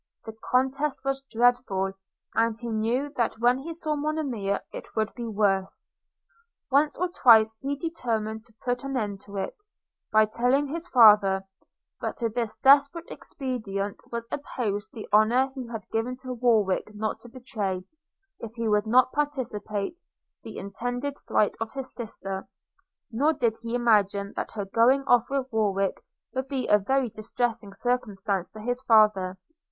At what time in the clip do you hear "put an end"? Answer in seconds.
8.65-9.21